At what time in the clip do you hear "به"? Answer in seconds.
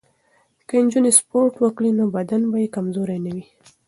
2.51-2.57